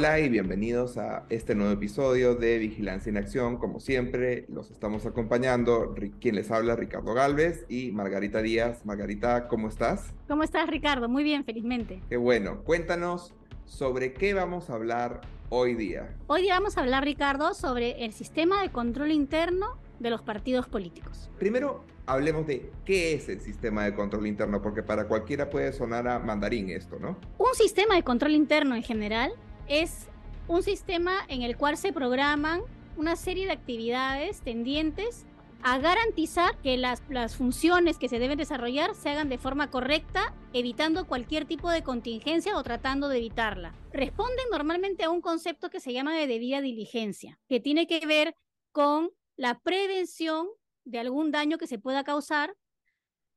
Hola 0.00 0.18
y 0.18 0.30
bienvenidos 0.30 0.96
a 0.96 1.26
este 1.28 1.54
nuevo 1.54 1.72
episodio 1.72 2.34
de 2.34 2.56
Vigilancia 2.56 3.10
en 3.10 3.18
Acción. 3.18 3.58
Como 3.58 3.80
siempre, 3.80 4.46
los 4.48 4.70
estamos 4.70 5.04
acompañando 5.04 5.94
quien 6.22 6.36
les 6.36 6.50
habla, 6.50 6.74
Ricardo 6.74 7.12
Galvez 7.12 7.66
y 7.68 7.92
Margarita 7.92 8.40
Díaz. 8.40 8.86
Margarita, 8.86 9.46
¿cómo 9.46 9.68
estás? 9.68 10.14
¿Cómo 10.26 10.42
estás, 10.42 10.70
Ricardo? 10.70 11.10
Muy 11.10 11.22
bien, 11.22 11.44
felizmente. 11.44 12.00
Qué 12.08 12.16
bueno. 12.16 12.62
Cuéntanos 12.64 13.34
sobre 13.66 14.14
qué 14.14 14.32
vamos 14.32 14.70
a 14.70 14.76
hablar 14.76 15.20
hoy 15.50 15.74
día. 15.74 16.16
Hoy 16.28 16.40
día 16.40 16.54
vamos 16.54 16.78
a 16.78 16.80
hablar, 16.80 17.04
Ricardo, 17.04 17.52
sobre 17.52 18.02
el 18.02 18.14
sistema 18.14 18.62
de 18.62 18.72
control 18.72 19.12
interno 19.12 19.76
de 19.98 20.08
los 20.08 20.22
partidos 20.22 20.66
políticos. 20.66 21.28
Primero, 21.38 21.84
hablemos 22.06 22.46
de 22.46 22.72
qué 22.86 23.12
es 23.12 23.28
el 23.28 23.42
sistema 23.42 23.84
de 23.84 23.92
control 23.92 24.26
interno, 24.26 24.62
porque 24.62 24.82
para 24.82 25.06
cualquiera 25.06 25.50
puede 25.50 25.74
sonar 25.74 26.08
a 26.08 26.18
mandarín 26.18 26.70
esto, 26.70 26.98
¿no? 26.98 27.18
Un 27.36 27.54
sistema 27.54 27.96
de 27.96 28.02
control 28.02 28.32
interno 28.32 28.74
en 28.74 28.82
general 28.82 29.34
es 29.70 30.08
un 30.48 30.64
sistema 30.64 31.24
en 31.28 31.42
el 31.42 31.56
cual 31.56 31.76
se 31.76 31.92
programan 31.92 32.62
una 32.96 33.14
serie 33.14 33.46
de 33.46 33.52
actividades 33.52 34.40
tendientes 34.40 35.24
a 35.62 35.78
garantizar 35.78 36.58
que 36.58 36.76
las, 36.76 37.02
las, 37.08 37.36
funciones 37.36 37.96
que 37.96 38.08
se 38.08 38.18
deben 38.18 38.36
desarrollar 38.36 38.96
se 38.96 39.10
hagan 39.10 39.28
de 39.28 39.38
forma 39.38 39.70
correcta, 39.70 40.34
evitando 40.52 41.06
cualquier 41.06 41.44
tipo 41.44 41.70
de 41.70 41.84
contingencia 41.84 42.56
o 42.56 42.62
tratando 42.64 43.08
de 43.08 43.18
evitarla. 43.18 43.74
Responden 43.92 44.46
normalmente 44.50 45.04
a 45.04 45.10
un 45.10 45.20
concepto 45.20 45.70
que 45.70 45.78
se 45.78 45.92
llama 45.92 46.16
de 46.16 46.26
debida 46.26 46.60
diligencia, 46.60 47.38
que 47.48 47.60
tiene 47.60 47.86
que 47.86 48.04
ver 48.04 48.34
con 48.72 49.10
la 49.36 49.60
prevención 49.60 50.48
de 50.84 50.98
algún 50.98 51.30
daño 51.30 51.58
que 51.58 51.68
se 51.68 51.78
pueda 51.78 52.02
causar 52.02 52.56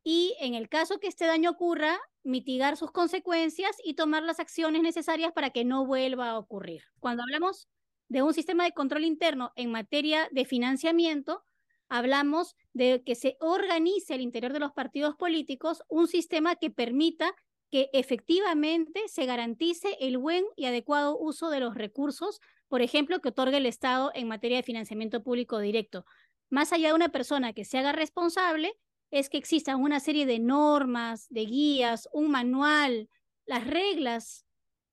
y 0.04 0.36
en 0.40 0.56
el 0.56 0.68
caso 0.68 1.00
que 1.00 1.08
este 1.08 1.28
daño 1.28 1.52
ocurra, 1.52 2.00
mitigar 2.24 2.78
sus 2.78 2.92
consecuencias 2.92 3.76
y 3.84 3.96
tomar 3.96 4.24
las 4.24 4.40
acciones 4.40 4.82
necesarias 4.82 5.32
para 5.34 5.50
que 5.50 5.66
no 5.66 5.86
vuelva 5.86 6.30
a 6.30 6.38
ocurrir. 6.38 6.84
Cuando 7.00 7.24
hablamos 7.24 7.68
de 8.08 8.22
un 8.22 8.34
sistema 8.34 8.64
de 8.64 8.72
control 8.72 9.04
interno 9.06 9.52
en 9.56 9.72
materia 9.72 10.30
de 10.32 10.46
financiamiento, 10.46 11.44
hablamos 11.90 12.56
de 12.74 13.04
que 13.06 13.16
se 13.16 13.38
organice 13.40 14.14
al 14.14 14.22
interior 14.22 14.54
de 14.54 14.60
los 14.60 14.72
partidos 14.72 15.16
políticos 15.16 15.84
un 15.90 16.08
sistema 16.08 16.56
que 16.56 16.70
permita 16.70 17.34
que 17.70 17.90
efectivamente 17.92 19.02
se 19.08 19.26
garantice 19.26 19.98
el 20.00 20.20
buen 20.20 20.46
y 20.56 20.66
adecuado 20.66 21.18
uso 21.18 21.50
de 21.50 21.60
los 21.60 21.74
recursos, 21.74 22.40
por 22.68 22.84
ejemplo, 22.84 23.20
que 23.20 23.30
otorga 23.30 23.58
el 23.58 23.66
Estado 23.66 24.12
en 24.14 24.28
materia 24.28 24.58
de 24.58 24.64
financiamiento 24.64 25.24
público 25.24 25.58
directo. 25.58 26.06
Más 26.52 26.72
allá 26.72 26.90
de 26.90 26.94
una 26.94 27.10
persona 27.10 27.54
que 27.54 27.66
se 27.66 27.80
haga 27.80 27.92
responsable, 27.92 28.76
es 29.14 29.30
que 29.30 29.38
existan 29.38 29.80
una 29.80 30.00
serie 30.00 30.26
de 30.26 30.40
normas, 30.40 31.28
de 31.30 31.46
guías, 31.46 32.10
un 32.14 32.32
manual, 32.32 33.10
las 33.46 33.68
reglas 33.68 34.44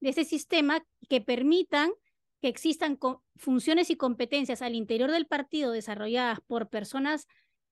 de 0.00 0.10
ese 0.10 0.24
sistema 0.24 0.84
que 1.08 1.22
permitan 1.22 1.90
que 2.42 2.48
existan 2.48 2.98
funciones 3.36 3.88
y 3.88 3.96
competencias 3.96 4.60
al 4.60 4.74
interior 4.74 5.10
del 5.10 5.26
partido 5.26 5.72
desarrolladas 5.72 6.40
por 6.46 6.68
personas 6.68 7.26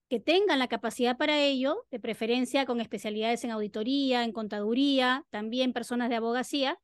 que 0.09 0.21
tengan 0.21 0.59
la 0.59 0.69
capacidad 0.69 1.19
para 1.19 1.39
ello, 1.39 1.85
de 1.91 2.01
preferencia 2.01 2.65
con 2.65 2.81
especialidades 2.81 3.45
en 3.45 3.51
auditoría, 3.51 4.25
en 4.25 4.33
contaduría, 4.33 5.27
también 5.29 5.75
personas 5.75 6.09
de 6.09 6.17
abogacía, 6.17 6.79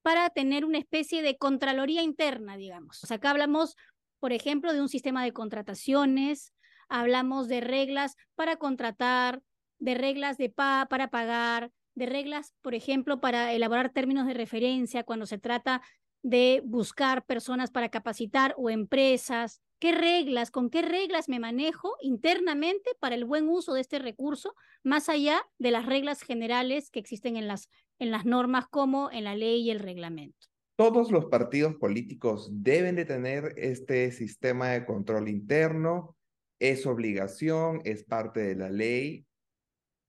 para 0.00 0.30
tener 0.30 0.64
una 0.64 0.78
especie 0.78 1.20
de 1.20 1.36
contraloría 1.36 2.02
interna, 2.02 2.56
digamos. 2.56 3.04
O 3.04 3.14
acá 3.14 3.30
hablamos, 3.30 3.76
por 4.20 4.32
ejemplo, 4.32 4.72
de 4.72 4.80
un 4.80 4.88
sistema 4.88 5.22
de 5.22 5.34
contrataciones, 5.34 6.54
hablamos 6.88 7.48
de 7.48 7.60
reglas 7.60 8.16
para 8.34 8.56
contratar, 8.56 9.42
de 9.78 9.94
reglas 9.94 10.38
de 10.38 10.50
pa 10.50 10.86
para 10.88 11.08
pagar, 11.08 11.70
de 11.94 12.06
reglas, 12.06 12.52
por 12.62 12.74
ejemplo, 12.74 13.20
para 13.20 13.52
elaborar 13.52 13.90
términos 13.90 14.26
de 14.26 14.34
referencia 14.34 15.02
cuando 15.02 15.26
se 15.26 15.38
trata 15.38 15.82
de 16.22 16.62
buscar 16.64 17.24
personas 17.24 17.70
para 17.70 17.88
capacitar 17.88 18.54
o 18.58 18.68
empresas. 18.68 19.60
¿Qué 19.78 19.92
reglas, 19.92 20.50
con 20.50 20.70
qué 20.70 20.82
reglas 20.82 21.28
me 21.28 21.38
manejo 21.38 21.94
internamente 22.00 22.90
para 22.98 23.14
el 23.14 23.24
buen 23.24 23.48
uso 23.48 23.74
de 23.74 23.82
este 23.82 23.98
recurso, 23.98 24.54
más 24.82 25.08
allá 25.08 25.42
de 25.58 25.70
las 25.70 25.86
reglas 25.86 26.22
generales 26.22 26.90
que 26.90 26.98
existen 26.98 27.36
en 27.36 27.46
las, 27.46 27.68
en 27.98 28.10
las 28.10 28.24
normas 28.24 28.66
como 28.68 29.10
en 29.10 29.24
la 29.24 29.34
ley 29.34 29.62
y 29.62 29.70
el 29.70 29.80
reglamento? 29.80 30.46
Todos 30.76 31.10
los 31.10 31.26
partidos 31.26 31.74
políticos 31.76 32.48
deben 32.52 32.96
de 32.96 33.04
tener 33.04 33.54
este 33.56 34.10
sistema 34.12 34.68
de 34.68 34.84
control 34.84 35.28
interno 35.28 36.15
¿Es 36.58 36.86
obligación? 36.86 37.80
¿Es 37.84 38.04
parte 38.04 38.40
de 38.40 38.54
la 38.54 38.70
ley? 38.70 39.26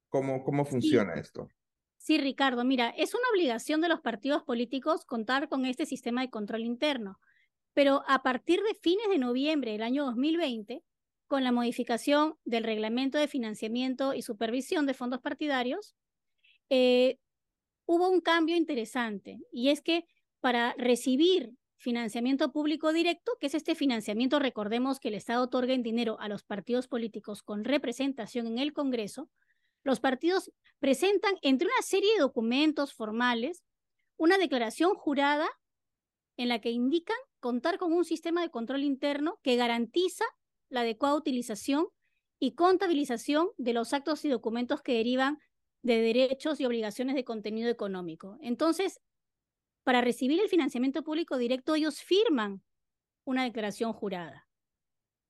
¿Cómo, 0.09 0.43
cómo 0.43 0.65
funciona 0.65 1.15
esto? 1.15 1.49
Sí, 1.97 2.17
Ricardo, 2.17 2.63
mira, 2.63 2.89
es 2.97 3.13
una 3.13 3.29
obligación 3.33 3.81
de 3.81 3.89
los 3.89 3.99
partidos 3.99 4.43
políticos 4.43 5.03
contar 5.05 5.49
con 5.49 5.65
este 5.65 5.85
sistema 5.85 6.21
de 6.21 6.29
control 6.29 6.61
interno, 6.61 7.19
pero 7.73 8.03
a 8.07 8.23
partir 8.23 8.61
de 8.61 8.75
fines 8.75 9.09
de 9.09 9.17
noviembre 9.17 9.73
del 9.73 9.83
año 9.83 10.05
2020, 10.05 10.83
con 11.27 11.43
la 11.43 11.51
modificación 11.51 12.35
del 12.45 12.63
reglamento 12.63 13.17
de 13.17 13.27
financiamiento 13.27 14.13
y 14.13 14.21
supervisión 14.21 14.85
de 14.85 14.93
fondos 14.93 15.19
partidarios, 15.19 15.95
eh, 16.69 17.19
hubo 17.85 18.09
un 18.09 18.21
cambio 18.21 18.55
interesante 18.55 19.39
y 19.51 19.69
es 19.69 19.81
que 19.81 20.05
para 20.39 20.73
recibir 20.77 21.51
financiamiento 21.77 22.51
público 22.51 22.91
directo, 22.91 23.33
que 23.39 23.47
es 23.47 23.53
este 23.53 23.75
financiamiento, 23.75 24.39
recordemos 24.39 24.99
que 24.99 25.09
el 25.09 25.13
Estado 25.13 25.43
otorga 25.43 25.73
en 25.73 25.83
dinero 25.83 26.17
a 26.19 26.27
los 26.27 26.43
partidos 26.43 26.87
políticos 26.87 27.43
con 27.43 27.63
representación 27.63 28.47
en 28.47 28.59
el 28.59 28.73
Congreso, 28.73 29.29
los 29.83 29.99
partidos 29.99 30.51
presentan 30.79 31.35
entre 31.41 31.67
una 31.67 31.81
serie 31.81 32.11
de 32.13 32.19
documentos 32.19 32.93
formales 32.93 33.63
una 34.17 34.37
declaración 34.37 34.95
jurada 34.95 35.47
en 36.35 36.49
la 36.49 36.59
que 36.59 36.71
indican 36.71 37.17
contar 37.39 37.77
con 37.77 37.93
un 37.93 38.03
sistema 38.03 38.41
de 38.41 38.49
control 38.49 38.83
interno 38.83 39.39
que 39.43 39.55
garantiza 39.55 40.25
la 40.69 40.81
adecuada 40.81 41.15
utilización 41.15 41.87
y 42.39 42.53
contabilización 42.53 43.49
de 43.57 43.73
los 43.73 43.93
actos 43.93 44.25
y 44.25 44.29
documentos 44.29 44.81
que 44.81 44.93
derivan 44.93 45.39
de 45.83 46.01
derechos 46.01 46.59
y 46.59 46.65
obligaciones 46.65 47.15
de 47.15 47.23
contenido 47.23 47.69
económico. 47.69 48.37
Entonces, 48.41 48.99
para 49.87 50.01
recibir 50.01 50.41
el 50.41 50.49
financiamiento 50.49 51.01
público 51.01 51.37
directo, 51.37 51.73
ellos 51.73 52.01
firman 52.01 52.61
una 53.25 53.45
declaración 53.45 53.93
jurada. 53.93 54.45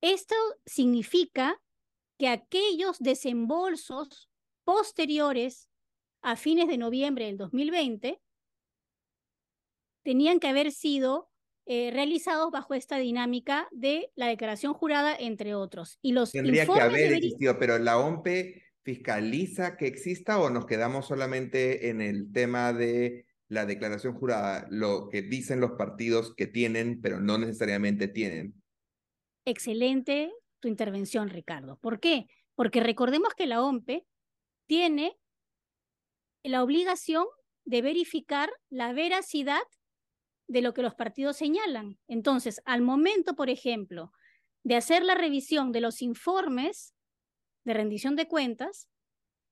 Esto 0.01 0.33
significa 0.65 1.61
que 2.17 2.27
aquellos 2.27 2.97
desembolsos 2.97 4.31
posteriores 4.63 5.69
a 6.23 6.35
fines 6.37 6.67
de 6.67 6.79
noviembre 6.79 7.25
del 7.25 7.37
2020 7.37 8.19
tenían 10.03 10.39
que 10.39 10.47
haber 10.47 10.71
sido 10.71 11.29
eh, 11.67 11.91
realizados 11.93 12.49
bajo 12.49 12.73
esta 12.73 12.97
dinámica 12.97 13.67
de 13.71 14.11
la 14.15 14.25
declaración 14.25 14.73
jurada, 14.73 15.15
entre 15.15 15.53
otros. 15.53 15.99
Y 16.01 16.13
los 16.13 16.31
Tendría 16.31 16.65
que 16.65 16.81
haber 16.81 17.13
existido, 17.13 17.59
pero 17.59 17.77
la 17.77 17.99
OMPE 17.99 18.63
fiscaliza 18.81 19.77
que 19.77 19.85
exista 19.85 20.39
o 20.39 20.49
nos 20.49 20.65
quedamos 20.65 21.05
solamente 21.05 21.89
en 21.89 22.01
el 22.01 22.31
tema 22.31 22.73
de 22.73 23.26
la 23.49 23.65
declaración 23.65 24.13
jurada, 24.13 24.67
lo 24.69 25.09
que 25.09 25.21
dicen 25.21 25.59
los 25.59 25.71
partidos 25.71 26.33
que 26.35 26.47
tienen, 26.47 27.01
pero 27.01 27.19
no 27.19 27.37
necesariamente 27.37 28.07
tienen. 28.07 28.61
Excelente 29.45 30.33
tu 30.59 30.67
intervención, 30.67 31.29
Ricardo. 31.29 31.77
¿Por 31.77 31.99
qué? 31.99 32.27
Porque 32.55 32.81
recordemos 32.81 33.33
que 33.35 33.45
la 33.45 33.61
OMPE 33.61 34.05
tiene 34.67 35.17
la 36.43 36.63
obligación 36.63 37.25
de 37.65 37.81
verificar 37.81 38.49
la 38.69 38.93
veracidad 38.93 39.61
de 40.47 40.61
lo 40.61 40.73
que 40.73 40.81
los 40.81 40.95
partidos 40.95 41.37
señalan. 41.37 41.99
Entonces, 42.07 42.61
al 42.65 42.81
momento, 42.81 43.35
por 43.35 43.49
ejemplo, 43.49 44.11
de 44.63 44.75
hacer 44.75 45.03
la 45.03 45.15
revisión 45.15 45.71
de 45.71 45.81
los 45.81 46.01
informes 46.01 46.93
de 47.67 47.73
rendición 47.73 48.15
de 48.15 48.29
cuentas, 48.29 48.87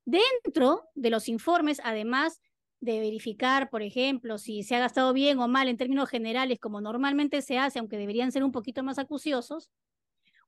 dentro 0.06 0.90
de 0.96 1.10
los 1.10 1.28
informes, 1.28 1.82
además 1.84 2.40
de 2.86 3.00
verificar, 3.00 3.70
por 3.70 3.82
ejemplo, 3.82 4.38
si 4.38 4.64
se 4.64 4.76
ha 4.76 4.80
gastado 4.80 5.12
bien 5.12 5.40
o 5.40 5.48
mal 5.48 5.68
en 5.68 5.78
términos 5.78 6.10
generales, 6.10 6.60
como 6.60 6.80
normalmente 6.80 7.42
se 7.42 7.58
hace, 7.58 7.80
aunque 7.80 7.98
deberían 7.98 8.32
ser 8.32 8.44
un 8.44 8.52
poquito 8.52 8.84
más 8.84 9.00
acuciosos, 9.00 9.70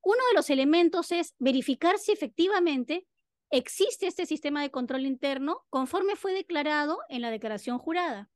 uno 0.01 0.19
de 0.29 0.35
los 0.35 0.49
elementos 0.49 1.11
es 1.11 1.35
verificar 1.39 1.97
si 1.97 2.13
efectivamente 2.13 3.05
existe 3.49 4.07
este 4.07 4.25
sistema 4.25 4.61
de 4.61 4.71
control 4.71 5.05
interno 5.05 5.65
conforme 5.69 6.15
fue 6.15 6.33
declarado 6.33 6.99
en 7.09 7.21
la 7.21 7.31
declaración 7.31 7.77
jurada. 7.77 8.29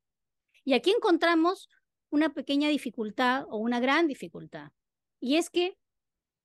Y 0.64 0.74
aquí 0.74 0.90
encontramos 0.90 1.68
una 2.10 2.34
pequeña 2.34 2.68
dificultad 2.68 3.46
o 3.48 3.56
una 3.56 3.80
gran 3.80 4.06
dificultad. 4.06 4.72
Y 5.20 5.36
es 5.36 5.48
que 5.48 5.78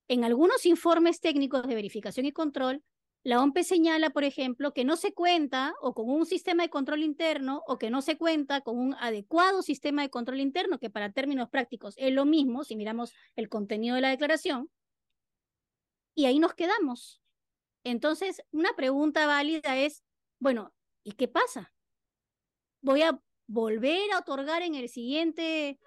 en 0.07 0.23
algunos 0.23 0.65
informes 0.65 1.19
técnicos 1.19 1.67
de 1.67 1.75
verificación 1.75 2.25
y 2.25 2.31
control 2.31 2.83
la 3.27 3.41
OMP 3.41 3.57
señala, 3.63 4.11
por 4.11 4.23
ejemplo, 4.23 4.71
que 4.71 4.85
no 4.85 4.95
se 4.95 5.13
cuenta 5.13 5.75
o 5.81 5.93
con 5.93 6.09
un 6.09 6.25
sistema 6.25 6.63
de 6.63 6.69
control 6.69 7.03
interno 7.03 7.61
o 7.67 7.77
que 7.77 7.89
no 7.89 8.01
se 8.01 8.17
cuenta 8.17 8.61
con 8.61 8.79
un 8.79 8.93
adecuado 8.93 9.61
sistema 9.63 10.01
de 10.01 10.09
control 10.09 10.39
interno, 10.39 10.79
que 10.79 10.89
para 10.89 11.11
términos 11.11 11.49
prácticos 11.49 11.95
es 11.97 12.13
lo 12.13 12.23
mismo 12.23 12.63
si 12.63 12.77
miramos 12.77 13.11
el 13.35 13.49
contenido 13.49 13.95
de 13.95 14.01
la 14.01 14.11
declaración. 14.11 14.71
Y 16.15 16.23
ahí 16.23 16.39
nos 16.39 16.53
quedamos. 16.53 17.21
Entonces, 17.83 18.41
una 18.51 18.73
pregunta 18.77 19.27
válida 19.27 19.75
es, 19.75 20.05
bueno, 20.39 20.73
¿y 21.03 21.11
qué 21.11 21.27
pasa? 21.27 21.73
¿Voy 22.79 23.01
a 23.01 23.19
volver 23.45 24.09
a 24.13 24.19
otorgar 24.19 24.61
en 24.61 24.75
el 24.75 24.87
siguiente 24.87 25.77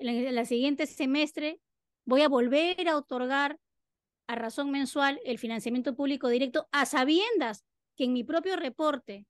en 0.00 0.36
el 0.36 0.44
siguiente 0.44 0.86
semestre 0.86 1.60
voy 2.04 2.22
a 2.22 2.28
volver 2.28 2.88
a 2.88 2.96
otorgar 2.96 3.60
a 4.30 4.36
razón 4.36 4.70
mensual 4.70 5.20
el 5.24 5.38
financiamiento 5.38 5.96
público 5.96 6.28
directo 6.28 6.68
a 6.70 6.86
sabiendas 6.86 7.64
que 7.96 8.04
en 8.04 8.12
mi 8.12 8.22
propio 8.22 8.54
reporte 8.54 9.26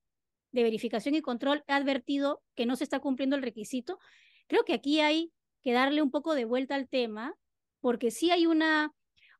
de 0.52 0.62
verificación 0.62 1.14
y 1.14 1.22
control 1.22 1.64
he 1.66 1.72
advertido 1.72 2.42
que 2.54 2.66
no 2.66 2.76
se 2.76 2.84
está 2.84 3.00
cumpliendo 3.00 3.34
el 3.34 3.42
requisito. 3.42 3.98
Creo 4.46 4.64
que 4.64 4.74
aquí 4.74 5.00
hay 5.00 5.32
que 5.62 5.72
darle 5.72 6.02
un 6.02 6.10
poco 6.10 6.34
de 6.34 6.44
vuelta 6.44 6.74
al 6.74 6.86
tema, 6.86 7.34
porque 7.80 8.10
sí 8.10 8.30
hay 8.30 8.44
una, 8.44 8.92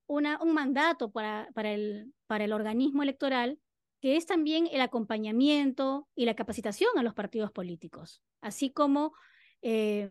un 0.07 0.55
mandato 0.55 1.11
para, 1.11 1.51
para, 1.53 1.73
el, 1.73 2.15
para 2.27 2.45
el 2.45 2.53
organismo 2.53 3.03
electoral 3.03 3.59
que 4.01 4.17
es 4.17 4.25
también 4.25 4.67
el 4.73 4.81
acompañamiento 4.81 6.09
y 6.15 6.25
la 6.25 6.35
capacitación 6.35 6.91
a 6.97 7.03
los 7.03 7.13
partidos 7.13 7.53
políticos, 7.53 8.23
así 8.41 8.71
como 8.71 9.13
eh, 9.61 10.11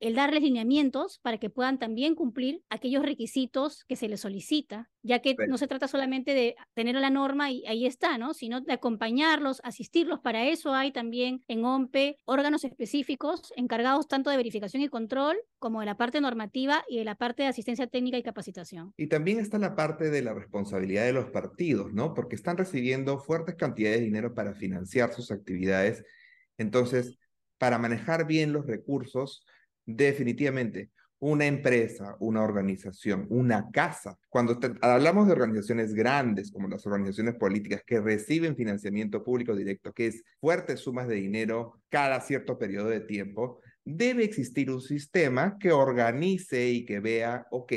el 0.00 0.14
darles 0.14 0.42
lineamientos 0.42 1.18
para 1.22 1.38
que 1.38 1.50
puedan 1.50 1.78
también 1.78 2.14
cumplir 2.14 2.62
aquellos 2.68 3.02
requisitos 3.02 3.84
que 3.84 3.96
se 3.96 4.08
les 4.08 4.20
solicita, 4.20 4.90
ya 5.02 5.20
que 5.20 5.34
no 5.48 5.58
se 5.58 5.66
trata 5.66 5.88
solamente 5.88 6.34
de 6.34 6.56
tener 6.74 6.94
la 6.96 7.10
norma 7.10 7.50
y 7.50 7.64
ahí 7.66 7.86
está, 7.86 8.18
¿no? 8.18 8.34
Sino 8.34 8.60
de 8.60 8.72
acompañarlos, 8.72 9.60
asistirlos. 9.64 10.20
Para 10.20 10.44
eso 10.44 10.74
hay 10.74 10.92
también 10.92 11.42
en 11.48 11.64
OMPE 11.64 12.18
órganos 12.24 12.64
específicos 12.64 13.52
encargados 13.56 14.08
tanto 14.08 14.30
de 14.30 14.36
verificación 14.36 14.82
y 14.82 14.88
control 14.88 15.36
como 15.58 15.80
de 15.80 15.86
la 15.86 15.96
parte 15.96 16.20
normativa 16.20 16.84
y 16.88 16.98
de 16.98 17.04
la 17.04 17.14
parte 17.14 17.42
de 17.42 17.48
asistencia 17.48 17.86
técnica 17.86 18.18
y 18.18 18.22
capacitación. 18.22 18.92
Y 18.96 19.06
también 19.06 19.38
está 19.38 19.58
la 19.58 19.74
parte 19.74 20.10
de 20.10 20.22
la 20.22 20.34
responsabilidad 20.34 21.04
de 21.04 21.12
los 21.12 21.30
partidos, 21.30 21.92
¿no? 21.92 22.14
Porque 22.14 22.36
están 22.36 22.56
recibiendo 22.56 23.18
fuertes 23.18 23.54
cantidades 23.54 24.00
de 24.00 24.04
dinero 24.04 24.34
para 24.34 24.54
financiar 24.54 25.12
sus 25.12 25.30
actividades. 25.30 26.04
Entonces, 26.58 27.18
para 27.58 27.78
manejar 27.78 28.26
bien 28.26 28.52
los 28.52 28.66
recursos, 28.66 29.44
Definitivamente, 29.86 30.90
una 31.24 31.46
empresa, 31.46 32.16
una 32.20 32.42
organización, 32.42 33.26
una 33.30 33.70
casa. 33.70 34.18
Cuando 34.28 34.58
hablamos 34.82 35.26
de 35.26 35.32
organizaciones 35.32 35.94
grandes 35.94 36.50
como 36.52 36.68
las 36.68 36.86
organizaciones 36.86 37.36
políticas 37.36 37.82
que 37.86 38.00
reciben 38.00 38.56
financiamiento 38.56 39.24
público 39.24 39.56
directo, 39.56 39.92
que 39.92 40.08
es 40.08 40.22
fuertes 40.38 40.80
sumas 40.80 41.08
de 41.08 41.14
dinero 41.14 41.80
cada 41.88 42.20
cierto 42.20 42.58
periodo 42.58 42.90
de 42.90 43.00
tiempo, 43.00 43.60
debe 43.84 44.24
existir 44.24 44.70
un 44.70 44.82
sistema 44.82 45.56
que 45.58 45.72
organice 45.72 46.68
y 46.68 46.84
que 46.84 47.00
vea, 47.00 47.46
ok, 47.50 47.72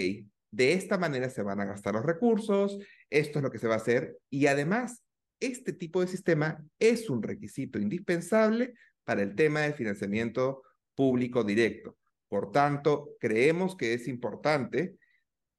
de 0.51 0.73
esta 0.73 0.97
manera 0.97 1.29
se 1.29 1.41
van 1.41 1.61
a 1.61 1.65
gastar 1.65 1.93
los 1.93 2.05
recursos, 2.05 2.77
esto 3.09 3.39
es 3.39 3.43
lo 3.43 3.51
que 3.51 3.59
se 3.59 3.67
va 3.67 3.75
a 3.75 3.77
hacer 3.77 4.17
y 4.29 4.47
además 4.47 5.03
este 5.39 5.71
tipo 5.71 6.01
de 6.01 6.07
sistema 6.07 6.65
es 6.79 7.09
un 7.09 7.23
requisito 7.23 7.79
indispensable 7.79 8.73
para 9.03 9.21
el 9.21 9.35
tema 9.35 9.61
de 9.61 9.73
financiamiento 9.73 10.63
público 10.97 11.43
directo. 11.43 11.95
Por 12.27 12.51
tanto, 12.51 13.11
creemos 13.19 13.77
que 13.77 13.93
es 13.93 14.07
importante 14.07 14.95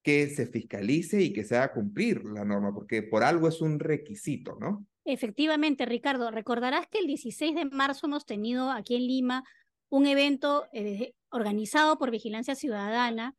que 0.03 0.29
se 0.29 0.47
fiscalice 0.47 1.23
y 1.23 1.33
que 1.33 1.45
se 1.45 1.57
haga 1.57 1.73
cumplir 1.73 2.25
la 2.25 2.45
norma, 2.45 2.75
porque 2.75 3.03
por 3.03 3.23
algo 3.23 3.49
es 3.49 3.61
un 3.61 3.79
requisito, 3.79 4.57
¿no? 4.61 4.85
Efectivamente, 5.05 5.87
Ricardo, 5.87 6.31
recordarás 6.31 6.87
que 6.89 6.99
el 6.99 7.07
16 7.07 7.55
de 7.55 7.65
marzo 7.67 8.07
hemos 8.07 8.27
tenido 8.27 8.71
aquí 8.71 8.97
en 8.97 9.07
Lima 9.07 9.45
un 9.91 10.07
evento 10.07 10.67
eh, 10.73 11.15
organizado 11.31 11.99
por 11.99 12.11
Vigilancia 12.11 12.55
Ciudadana 12.55 13.35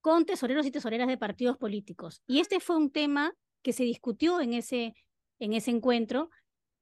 con 0.00 0.24
tesoreros 0.24 0.66
y 0.66 0.70
tesoreras 0.70 1.08
de 1.08 1.18
partidos 1.18 1.56
políticos. 1.56 2.22
Y 2.26 2.40
este 2.40 2.58
fue 2.58 2.76
un 2.76 2.90
tema 2.90 3.34
que 3.62 3.72
se 3.72 3.84
discutió 3.84 4.40
en 4.40 4.54
ese, 4.54 4.94
en 5.38 5.52
ese 5.52 5.70
encuentro 5.70 6.30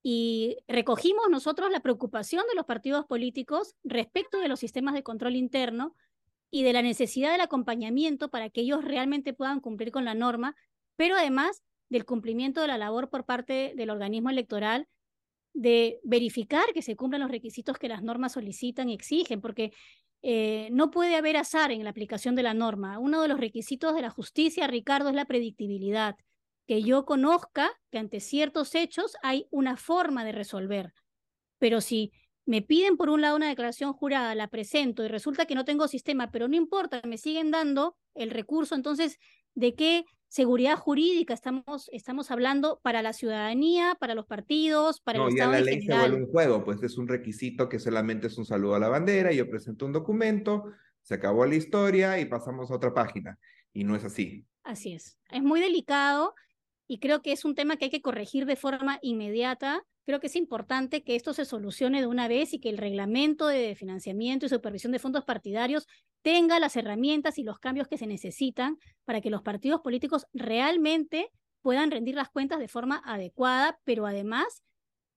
y 0.03 0.57
recogimos 0.67 1.29
nosotros 1.31 1.71
la 1.71 1.81
preocupación 1.81 2.45
de 2.49 2.57
los 2.57 2.67
partidos 2.67 3.07
políticos 3.07 3.77
respecto 3.85 4.39
de 4.39 4.49
los 4.49 4.59
sistemas 4.59 4.95
de 4.95 5.03
control 5.03 5.37
interno 5.37 5.95
y 6.51 6.65
de 6.65 6.73
la 6.73 6.83
necesidad 6.83 7.31
del 7.33 7.41
acompañamiento 7.41 8.29
para 8.29 8.51
que 8.51 8.63
ellos 8.63 8.85
realmente 8.85 9.33
puedan 9.33 9.61
cumplir 9.61 9.93
con 9.93 10.05
la 10.05 10.15
norma, 10.15 10.57
pero 10.97 11.17
además 11.17 11.63
del 11.89 12.05
cumplimiento 12.05 12.61
de 12.61 12.69
la 12.69 12.79
labor 12.79 13.11
por 13.11 13.25
parte 13.25 13.75
del 13.77 13.91
organismo 13.91 14.31
electoral 14.31 14.89
de 15.55 16.01
verificar 16.03 16.65
que 16.75 16.83
se 16.83 16.97
cumplan 16.97 17.21
los 17.23 17.31
requisitos 17.31 17.79
que 17.79 17.89
las 17.89 18.03
normas 18.03 18.33
solicitan 18.33 18.89
y 18.89 18.95
exigen, 18.95 19.41
porque 19.41 19.73
eh, 20.23 20.69
no 20.73 20.91
puede 20.91 21.17
haber 21.17 21.37
azar 21.37 21.71
en 21.71 21.85
la 21.85 21.91
aplicación 21.91 22.35
de 22.35 22.43
la 22.43 22.55
norma. 22.55 22.99
Uno 22.99 23.21
de 23.23 23.29
los 23.29 23.39
requisitos 23.39 23.95
de 23.95 24.03
la 24.03 24.11
justicia, 24.11 24.67
Ricardo, 24.67 25.11
es 25.11 25.15
la 25.15 25.27
predictibilidad 25.27 26.17
que 26.73 26.83
yo 26.83 27.05
conozca 27.05 27.71
que 27.91 27.99
ante 27.99 28.19
ciertos 28.19 28.75
hechos 28.75 29.15
hay 29.23 29.47
una 29.51 29.77
forma 29.77 30.25
de 30.25 30.33
resolver. 30.33 30.95
Pero 31.59 31.83
si 31.83 32.13
me 32.47 32.63
piden 32.63 32.97
por 32.97 33.11
un 33.11 33.21
lado 33.21 33.37
una 33.37 33.51
declaración 33.51 33.93
jurada, 33.93 34.35
la 34.35 34.49
presento 34.49 35.05
y 35.05 35.09
resulta 35.09 35.45
que 35.45 35.55
no 35.55 35.67
tengo 35.67 35.87
sistema, 35.87 36.31
pero 36.31 36.49
no 36.49 36.57
importa, 36.57 37.03
me 37.07 37.19
siguen 37.19 37.51
dando 37.51 37.99
el 38.15 38.31
recurso, 38.31 38.75
entonces, 38.75 39.19
¿de 39.55 39.75
qué 39.75 40.07
seguridad 40.29 40.79
jurídica 40.79 41.35
estamos, 41.35 41.91
estamos 41.93 42.31
hablando 42.31 42.81
para 42.83 43.03
la 43.03 43.13
ciudadanía, 43.13 43.95
para 44.01 44.15
los 44.15 44.25
partidos, 44.25 45.03
para 45.03 45.19
el 45.19 45.29
Estado 45.29 45.53
ya 45.53 45.59
la 45.59 45.65
ley 45.67 45.83
se 45.83 45.95
vuelve 45.95 46.25
un 46.25 46.31
juego, 46.31 46.65
pues 46.65 46.83
es 46.83 46.97
un 46.97 47.07
requisito 47.07 47.69
que 47.69 47.81
solamente 47.81 48.29
es 48.29 48.39
un 48.39 48.47
saludo 48.47 48.77
a 48.77 48.79
la 48.79 48.89
bandera, 48.89 49.31
yo 49.31 49.47
presento 49.51 49.85
un 49.85 49.93
documento, 49.93 50.73
se 51.03 51.13
acabó 51.13 51.45
la 51.45 51.57
historia 51.57 52.19
y 52.19 52.25
pasamos 52.25 52.71
a 52.71 52.77
otra 52.77 52.95
página. 52.95 53.39
Y 53.75 53.85
no 53.85 53.95
es 53.95 54.05
así. 54.05 54.47
Así 54.65 54.95
es. 54.95 55.19
Es 55.31 55.43
muy 55.43 55.61
delicado 55.61 56.35
y 56.93 56.99
creo 56.99 57.23
que 57.23 57.33
es 57.33 57.47
un 57.47 57.55
tema 57.55 57.79
que 57.79 57.87
hay 57.87 57.91
que 57.91 58.03
corregir 58.03 58.45
de 58.45 58.55
forma 58.55 58.99
inmediata. 59.01 59.83
Creo 60.05 60.21
que 60.21 60.27
es 60.27 60.37
importante 60.37 61.03
que 61.03 61.17
esto 61.17 61.33
se 61.33 61.47
solucione 61.47 62.03
de 62.03 62.07
una 62.07 62.29
vez 62.29 62.53
y 62.53 62.61
que 62.61 62.69
el 62.69 62.77
reglamento 62.77 63.47
de 63.47 63.75
financiamiento 63.75 64.45
y 64.45 64.51
supervisión 64.51 64.93
de 64.93 64.99
fondos 64.99 65.25
partidarios 65.25 65.87
tenga 66.21 66.61
las 66.61 66.77
herramientas 66.77 67.39
y 67.39 67.45
los 67.45 67.59
cambios 67.59 67.89
que 67.89 67.97
se 67.97 68.07
necesitan 68.07 68.77
para 69.07 69.23
que 69.23 69.31
los 69.31 69.41
partidos 69.41 69.81
políticos 69.81 70.27
realmente 70.35 71.31
puedan 71.63 71.91
rendir 71.91 72.15
las 72.15 72.29
cuentas 72.29 72.59
de 72.59 72.69
forma 72.69 73.01
adecuada, 73.07 73.81
pero 73.85 74.05
además 74.05 74.63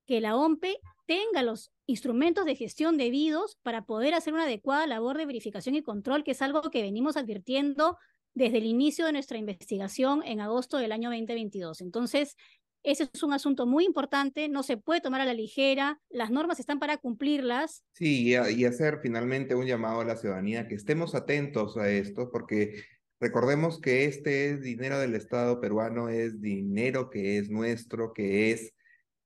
que 0.07 0.21
la 0.21 0.37
OMPE 0.37 0.79
tenga 1.05 1.43
los 1.43 1.73
instrumentos 1.87 2.45
de 2.45 2.55
gestión 2.55 2.95
debidos 2.95 3.57
para 3.63 3.83
poder 3.83 4.13
hacer 4.13 4.33
una 4.33 4.43
adecuada 4.43 4.87
labor 4.87 5.17
de 5.17 5.25
verificación 5.25 5.75
y 5.75 5.81
control, 5.81 6.23
que 6.23 6.31
es 6.31 6.41
algo 6.41 6.61
que 6.61 6.83
venimos 6.83 7.17
advirtiendo 7.17 7.97
desde 8.35 8.57
el 8.57 8.65
inicio 8.65 9.05
de 9.05 9.13
nuestra 9.13 9.37
investigación 9.37 10.21
en 10.23 10.41
agosto 10.41 10.77
del 10.77 10.91
año 10.91 11.09
2022. 11.09 11.81
Entonces, 11.81 12.35
ese 12.83 13.09
es 13.11 13.23
un 13.23 13.33
asunto 13.33 13.65
muy 13.65 13.83
importante, 13.83 14.47
no 14.47 14.61
se 14.61 14.77
puede 14.77 15.01
tomar 15.01 15.21
a 15.21 15.25
la 15.25 15.33
ligera, 15.33 15.99
las 16.09 16.29
normas 16.29 16.59
están 16.59 16.77
para 16.77 16.97
cumplirlas. 16.97 17.83
Sí, 17.93 18.27
y, 18.29 18.65
hacer 18.65 18.99
finalmente 19.01 19.55
un 19.55 19.65
llamado 19.65 20.01
a 20.01 20.05
la 20.05 20.17
ciudadanía 20.17 20.67
que 20.67 20.75
estemos 20.75 21.15
atentos 21.15 21.77
a 21.77 21.89
esto, 21.89 22.29
porque 22.31 22.83
recordemos 23.19 23.81
que 23.81 24.05
este 24.05 24.57
dinero 24.57 24.99
del 24.99 25.15
Estado 25.15 25.59
peruano, 25.59 26.09
es 26.09 26.41
dinero 26.41 27.09
que 27.09 27.39
es 27.39 27.49
nuestro, 27.49 28.13
que 28.13 28.51
es 28.51 28.73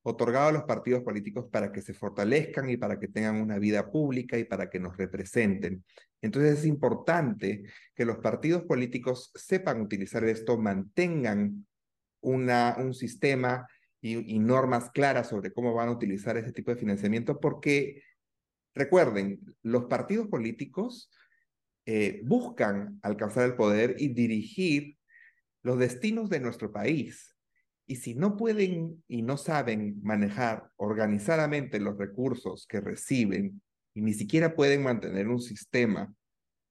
otorgado 0.03 0.49
a 0.49 0.53
los 0.53 0.63
partidos 0.63 1.03
políticos 1.03 1.47
para 1.51 1.73
que 1.73 1.81
se 1.81 1.93
fortalezcan 1.93 2.69
y 2.69 2.77
para 2.77 2.97
que 2.97 3.09
tengan 3.09 3.41
una 3.41 3.59
vida 3.59 3.91
pública 3.91 4.37
y 4.37 4.45
para 4.45 4.69
que 4.69 4.79
nos 4.79 4.95
representen. 4.95 5.83
Entonces 6.21 6.59
es 6.59 6.65
importante 6.65 7.63
que 7.95 8.05
los 8.05 8.17
partidos 8.17 8.63
políticos 8.63 9.31
sepan 9.35 9.81
utilizar 9.81 10.23
esto, 10.25 10.57
mantengan 10.57 11.65
un 12.21 12.93
sistema 12.93 13.67
y, 14.01 14.39
normas 14.39 14.91
claras 14.91 15.29
sobre 15.29 15.53
cómo 15.53 15.73
van 15.73 15.89
a 15.89 15.93
utilizar 15.93 16.38
ese 16.38 16.51
tipo 16.51 16.71
de 16.71 16.77
financiamiento, 16.77 17.39
porque 17.39 18.03
recuerden, 18.73 19.39
los 19.61 19.85
partidos 19.85 20.27
políticos 20.27 21.09
eh, 21.85 22.21
buscan 22.23 22.99
alcanzar 23.01 23.45
el 23.45 23.55
poder 23.55 23.95
y 23.97 24.09
dirigir 24.09 24.97
los 25.63 25.79
destinos 25.79 26.29
de 26.29 26.39
nuestro 26.39 26.71
país. 26.71 27.35
Y 27.85 27.95
si 27.95 28.13
no 28.13 28.38
pueden 28.38 29.03
y 29.07 29.23
no 29.23 29.38
saben 29.38 29.99
manejar 30.03 30.69
organizadamente 30.75 31.79
los 31.79 31.97
recursos 31.97 32.67
que 32.67 32.81
reciben 32.81 33.61
y 33.99 34.01
ni 34.01 34.13
siquiera 34.13 34.55
pueden 34.55 34.81
mantener 34.81 35.27
un 35.27 35.41
sistema 35.41 36.13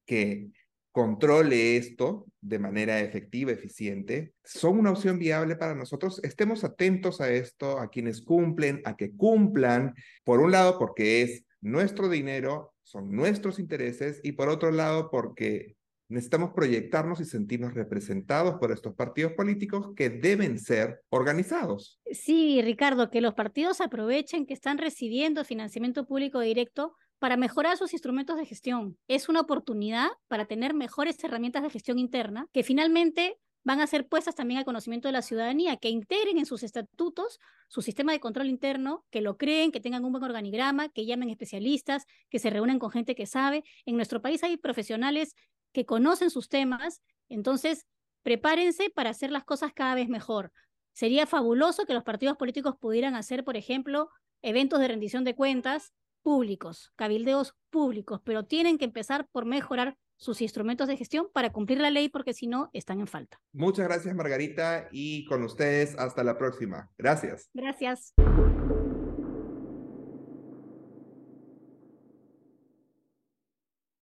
que 0.07 0.49
controle 0.93 1.77
esto 1.77 2.25
de 2.41 2.59
manera 2.59 3.01
efectiva, 3.01 3.53
eficiente, 3.53 4.33
son 4.43 4.79
una 4.79 4.93
opción 4.93 5.19
viable 5.19 5.55
para 5.55 5.75
nosotros. 5.75 6.21
Estemos 6.25 6.65
atentos 6.65 7.21
a 7.21 7.31
esto, 7.31 7.81
a 7.81 7.91
quienes 7.91 8.23
cumplen, 8.23 8.81
a 8.87 8.97
que 8.97 9.15
cumplan, 9.15 9.95
por 10.25 10.41
un 10.41 10.53
lado 10.53 10.79
porque 10.79 11.21
es 11.21 11.45
nuestro 11.61 12.09
dinero, 12.09 12.73
son 12.83 13.15
nuestros 13.15 13.59
intereses, 13.59 14.21
y 14.23 14.33
por 14.33 14.49
otro 14.49 14.71
lado 14.71 15.11
porque 15.11 15.77
necesitamos 16.09 16.53
proyectarnos 16.55 17.21
y 17.21 17.27
sentirnos 17.27 17.75
representados 17.75 18.55
por 18.55 18.73
estos 18.73 18.95
partidos 18.95 19.33
políticos 19.33 19.91
que 19.95 20.09
deben 20.09 20.59
ser 20.59 21.03
organizados. 21.11 22.01
Sí, 22.11 22.63
Ricardo, 22.63 23.11
que 23.11 23.21
los 23.21 23.35
partidos 23.35 23.83
aprovechen 23.83 24.47
que 24.47 24.55
están 24.55 24.79
recibiendo 24.79 25.45
financiamiento 25.45 26.07
público 26.07 26.41
directo 26.41 26.95
para 27.19 27.37
mejorar 27.37 27.77
sus 27.77 27.93
instrumentos 27.93 28.37
de 28.37 28.47
gestión. 28.47 28.99
Es 29.09 29.29
una 29.29 29.41
oportunidad 29.41 30.09
para 30.29 30.47
tener 30.47 30.75
mejores 30.75 31.23
herramientas 31.23 31.63
de 31.63 31.71
gestión 31.71 31.99
interna 31.99 32.47
que 32.53 32.63
finalmente 32.63 33.39
van 33.65 33.81
a 33.81 33.87
ser 33.87 34.09
puestas 34.09 34.35
también 34.35 34.59
al 34.59 34.65
conocimiento 34.65 35.09
de 35.09 35.13
la 35.13 35.23
ciudadanía, 35.23 35.77
que 35.77 35.91
integren 35.91 36.39
en 36.39 36.47
sus 36.47 36.63
estatutos 36.63 37.39
su 37.67 37.83
sistema 37.83 38.13
de 38.13 38.21
control 38.21 38.49
interno, 38.49 39.05
que 39.11 39.21
lo 39.21 39.37
creen, 39.37 39.73
que 39.73 39.81
tengan 39.81 40.05
un 40.05 40.13
buen 40.13 40.25
organigrama, 40.25 40.89
que 40.89 41.05
llamen 41.05 41.29
especialistas, 41.29 42.07
que 42.31 42.39
se 42.39 42.51
reúnan 42.51 42.79
con 42.79 42.91
gente 42.91 43.15
que 43.15 43.27
sabe. 43.27 43.65
En 43.85 43.97
nuestro 43.97 44.23
país 44.23 44.43
hay 44.43 44.57
profesionales 44.57 45.35
que 45.73 45.85
conocen 45.85 46.31
sus 46.31 46.49
temas, 46.49 47.03
entonces 47.29 47.85
prepárense 48.23 48.91
para 48.91 49.11
hacer 49.11 49.31
las 49.31 49.45
cosas 49.45 49.73
cada 49.75 49.95
vez 49.95 50.09
mejor. 50.09 50.53
Sería 50.93 51.27
fabuloso 51.27 51.85
que 51.85 51.95
los 51.95 52.05
partidos 52.05 52.37
políticos 52.37 52.75
pudieran 52.81 53.17
hacer, 53.17 53.45
por 53.45 53.57
ejemplo, 53.57 54.09
eventos 54.41 54.81
de 54.81 54.89
rendición 54.89 55.25
de 55.25 55.35
cuentas 55.35 55.93
públicos, 56.23 56.93
cabildeos 56.97 57.55
públicos, 57.71 58.21
pero 58.25 58.45
tienen 58.45 58.79
que 58.79 58.85
empezar 58.85 59.27
por 59.33 59.45
mejorar 59.45 59.97
sus 60.17 60.41
instrumentos 60.41 60.89
de 60.89 60.97
gestión 60.97 61.29
para 61.33 61.51
cumplir 61.51 61.81
la 61.81 61.91
ley 61.91 62.09
porque 62.09 62.35
si 62.35 62.47
no 62.47 62.71
están 62.73 63.01
en 63.01 63.07
falta. 63.07 63.41
Muchas 63.53 63.87
gracias 63.87 64.15
Margarita 64.15 64.89
y 64.91 65.25
con 65.27 65.43
ustedes 65.45 65.97
hasta 65.99 66.25
la 66.25 66.37
próxima. 66.37 66.91
Gracias. 66.99 67.49
Gracias. 67.55 68.15